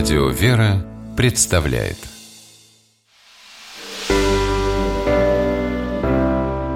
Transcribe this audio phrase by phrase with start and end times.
[0.00, 0.82] Радио «Вера»
[1.14, 1.98] представляет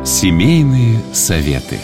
[0.04, 1.78] Семейные советы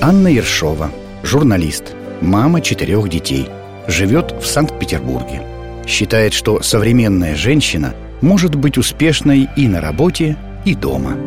[0.00, 0.90] Анна Ершова,
[1.22, 3.46] журналист, мама четырех детей,
[3.86, 5.42] живет в Санкт-Петербурге.
[5.86, 11.18] Считает, что современная женщина может быть успешной и на работе, и дома.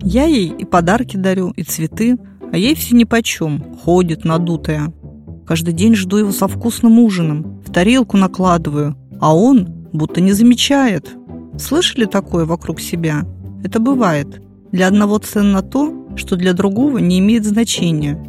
[0.00, 2.16] Я ей и подарки дарю, и цветы,
[2.54, 4.92] а ей все нипочем, ходит надутая.
[5.44, 11.16] Каждый день жду его со вкусным ужином, в тарелку накладываю, а он будто не замечает.
[11.58, 13.26] Слышали такое вокруг себя?
[13.64, 14.40] Это бывает.
[14.70, 18.24] Для одного ценно то, что для другого не имеет значения.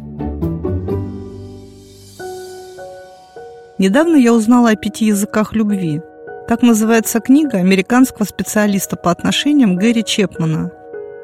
[3.78, 6.00] Недавно я узнала о пяти языках любви.
[6.48, 10.72] Так называется книга американского специалиста по отношениям Гэри Чепмана.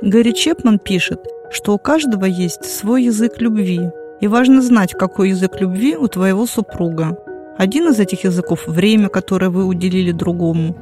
[0.02, 1.19] Гэри Чепман пишет,
[1.52, 3.91] что у каждого есть свой язык любви,
[4.21, 7.18] и важно знать, какой язык любви у твоего супруга.
[7.59, 10.77] Один из этих языков– время, которое вы уделили другому.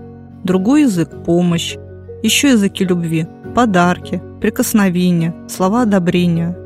[0.45, 1.77] Другой язык– помощь.
[2.23, 6.57] Еще языки любви– подарки, прикосновения, слова одобрения.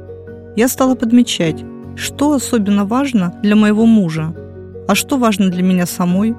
[0.56, 1.64] Я стала подмечать,
[1.96, 4.34] что особенно важно для моего мужа,
[4.86, 6.34] а что важно для меня самой.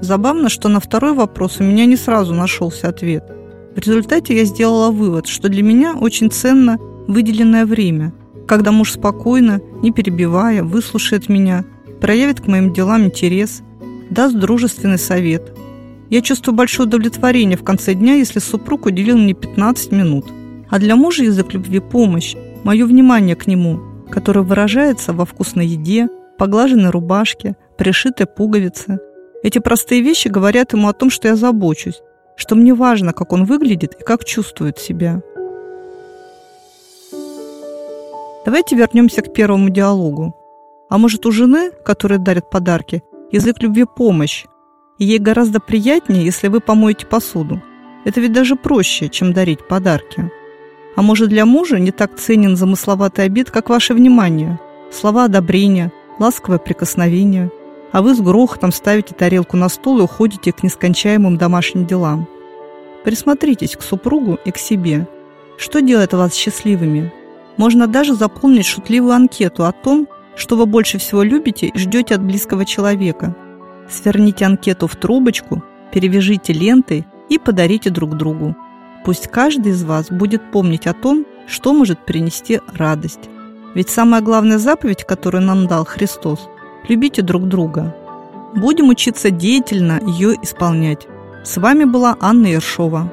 [0.00, 3.24] Забавно, что на второй вопрос у меня не сразу нашелся ответ–
[3.76, 8.12] в результате я сделала вывод, что для меня очень ценно выделенное время,
[8.46, 11.64] когда муж спокойно, не перебивая, выслушает меня,
[12.00, 13.62] проявит к моим делам интерес,
[14.10, 15.52] даст дружественный совет.
[16.10, 20.26] Я чувствую большое удовлетворение в конце дня, если супруг уделил мне 15 минут.
[20.68, 26.08] А для мужа язык любви– помощь, мое внимание к нему, которое выражается во вкусной еде,
[26.38, 28.98] поглаженной рубашке, пришитой пуговице.
[29.42, 32.00] Эти простые вещи говорят ему о том, что я забочусь,
[32.36, 35.22] что мне важно, как он выглядит и как чувствует себя.
[38.46, 40.34] Давайте вернемся к первому диалогу.
[40.88, 44.46] А может, у жены, которая дарит подарки, язык любви– помощь,
[44.98, 47.60] и ей гораздо приятнее, если вы помоете посуду.
[48.04, 50.30] Это ведь даже проще, чем дарить подарки.
[50.94, 54.58] А может, для мужа не так ценен замысловатый обед, как ваше внимание,
[54.90, 57.50] слова одобрения, ласковое прикосновение–
[57.92, 62.28] а вы с грохотом ставите тарелку на стол и уходите к нескончаемым домашним делам.
[63.04, 65.08] Присмотритесь к супругу и к себе.
[65.56, 67.10] Что делает вас счастливыми?
[67.56, 72.22] Можно даже заполнить шутливую анкету о том, что вы больше всего любите и ждете от
[72.22, 73.34] близкого человека.
[73.88, 75.62] Сверните анкету в трубочку,
[75.92, 78.54] перевяжите лентой и подарите друг другу.
[79.04, 83.30] Пусть каждый из вас будет помнить о том, что может принести радость.
[83.74, 86.48] Ведь самая главная заповедь, которую нам дал Христос,
[86.88, 87.94] Любите друг друга.
[88.54, 91.08] Будем учиться деятельно ее исполнять.
[91.44, 93.12] С вами была Анна Ершова.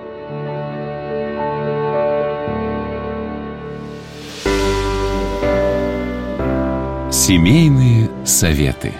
[7.25, 8.91] Семейные советы.